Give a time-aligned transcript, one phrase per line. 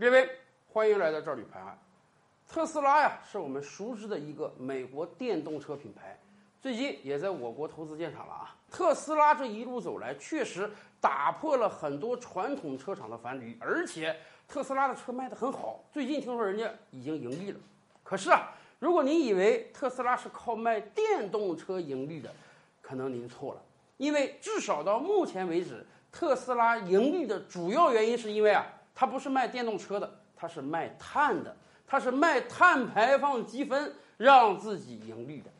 [0.00, 0.30] 各位，
[0.72, 1.78] 欢迎来到这里拍案。
[2.48, 6.18] 特斯拉呀，是我们熟知的一个美国电动车品牌，
[6.58, 8.56] 最近也在我国投资建厂了啊。
[8.70, 10.70] 特斯拉这一路走来，确实
[11.02, 14.16] 打破了很多传统车厂的樊篱，而且
[14.48, 15.84] 特斯拉的车卖得很好。
[15.92, 17.60] 最近听说人家已经盈利了。
[18.02, 22.32] 可是啊，如果您以为特斯拉是靠卖电动车盈利的，
[22.80, 23.60] 可能您错了。
[23.98, 28.64] 因为至少到目前为止，特斯拉盈利的主要原因是因为啊，
[28.94, 31.56] 它不是卖电动车的，它是卖碳的，
[31.86, 35.50] 它是卖碳排放积分让自己盈利的。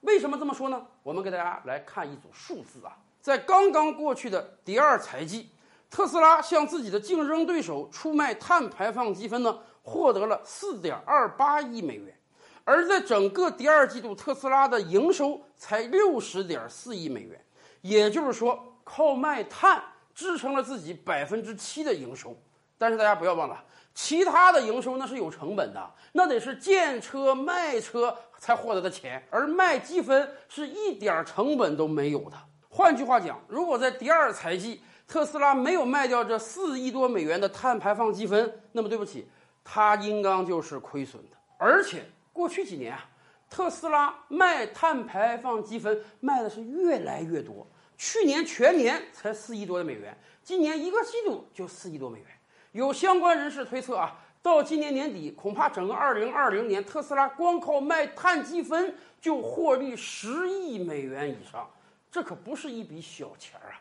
[0.00, 0.86] 为什么这么说呢？
[1.02, 5.50] 我们给大家来看一组数字啊，在刚刚过去的第二财季，
[5.90, 12.16] 特斯拉向自己的竞争对手出卖碳排放积分呢，获得了四点二八亿美元，
[12.64, 17.38] 而在整个第二季度，特斯拉的营收才六十点四亿美元。
[17.82, 19.82] 也就是说，靠卖碳
[20.14, 22.36] 支撑了自己百分之七的营收，
[22.80, 23.62] 但是大家不要忘了，
[23.94, 32.36] 其他的营收那是有成本的，那得是建车卖车才获得的钱，而卖积分是一点成本都没有的。
[32.70, 39.28] 换句话讲，如果在第二财季特斯拉没有卖掉这四亿多美元的碳排放积分，那么对不起，
[39.62, 41.36] 它应当就是亏损的。
[41.58, 43.04] 而且过去几年啊。
[43.52, 47.66] 特斯拉卖碳排放积分卖的是越来越多，
[47.98, 52.28] 去年全年才四亿多的美元，今年一个季度就四亿多美元。
[52.72, 61.68] 有相关人士推测啊，到今年年底，恐怕整个二零二零年，特斯拉光靠卖碳积分就获利十亿美元以上，
[62.10, 63.80] 这可不是一笔小钱儿啊！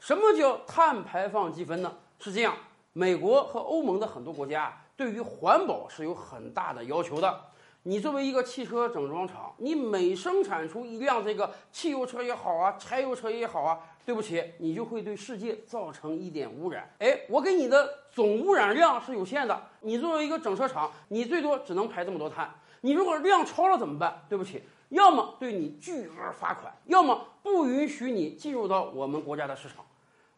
[0.00, 1.94] 什么叫碳排放积分呢？
[2.18, 2.56] 是这样，
[2.94, 7.51] 美国和欧盟的很多国家对于环保是有很大的要求的。
[7.84, 16.88] 你作为一个汽车整装厂，你每生产出一辆这个汽油车也好啊，柴油车也好啊，对不起，你就会对世界造成一点污染。
[17.00, 22.48] 哎，我给你的总污染量是有限的，你作为一个整车厂，你最多只能排这么多碳。
[22.82, 24.22] 你如果量超了怎么办？
[24.28, 29.84] 对不起，要么对你巨额罚款，要么不允许你进入到我们国家的市场。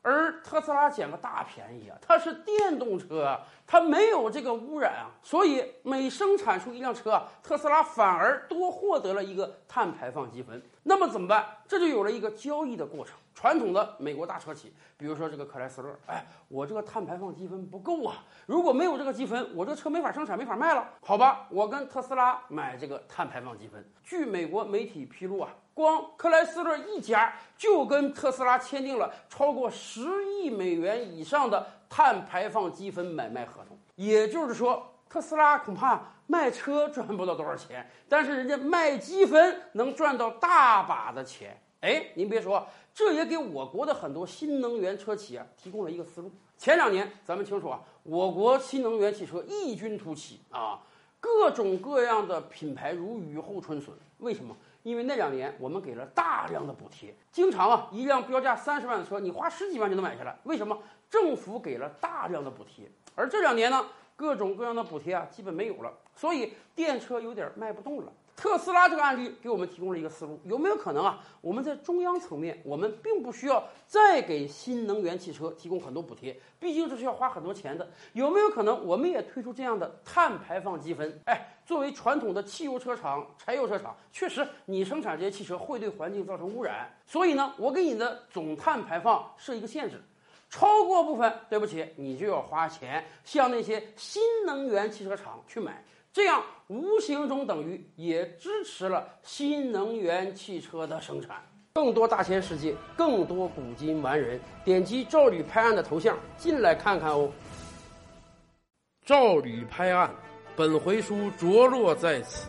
[0.01, 10.63] 而特斯拉捡个大便宜啊，它是电动车，它没有这个污染啊，所以每生产出一辆车啊，特斯拉反而多获得了一个碳排放积分。
[10.83, 11.47] 那么怎么办？
[11.67, 13.15] 这就有了一个交易的过程。
[13.35, 20.89] 传统的美国大车企，比如说这个克莱斯勒，哎，我这个碳排放积分不够啊，如果没有这个积分，我这车没法生产，没法卖了。
[21.01, 23.85] 好吧，我跟特斯拉买这个碳排放积分。
[24.05, 25.49] 据美国媒体披露啊。
[25.75, 41.57] 光克莱斯勒一家就跟特斯拉签订了超过十亿美元以上的碳排放积分买卖合同，也就是说，特斯拉恐怕卖车赚不到多少钱，但是人家卖积分能赚到大把的钱。
[41.83, 46.33] 哎，您别说，这也给我国的很多新能源车企啊提供了一个思路。
[46.59, 50.83] 前两年咱们清楚啊，我国新能源汽车异军突起啊，
[51.25, 53.95] 各种各样的品牌如雨后春笋。
[54.19, 54.55] 为什么？
[54.83, 60.39] 因为那两年我们给了大量的补贴，经常啊，一辆标价三十万的车，你花十几万就能买下来。
[60.45, 60.79] 为什么？
[61.09, 63.87] 政府给了大量的补贴，而这两年呢，
[64.17, 68.13] 各种各样的补贴啊，基本没有了，所以电车有点卖不动了。
[68.37, 71.21] 特斯拉这个案例给我们提供了一个思路，有没有可能啊？
[71.41, 77.89] 我们在中央层面，我们并不需要再给新能源汽车提供很多补贴，毕竟这是要花很多钱的。
[78.13, 81.21] 有没有可能我们也推出这样的碳排放积分？
[81.27, 90.03] 哎，作为传统的汽油车厂、柴油车厂，确实你生产这些汽车会对环境造成污染，所以呢，我给你的总碳排放设一个限制，
[90.57, 95.85] 超过部分，对不起，你就要花钱向那些新能源汽车厂去买。
[96.13, 101.43] 这样无形中等于也支持了新能源汽车的生产。
[101.75, 107.29] 更多大千世界，更多古今完人，点击赵吕拍案的头像进来看看哦。
[109.05, 110.09] 赵吕拍案，
[110.55, 112.49] 本回书着落在此。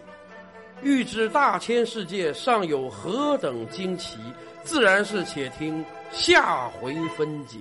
[0.84, 4.20] 欲知大千世界尚有何等惊奇，
[4.64, 7.58] 自然是且听下回分解。